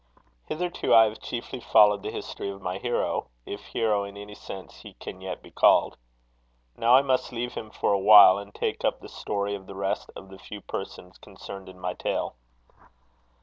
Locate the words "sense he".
4.33-4.95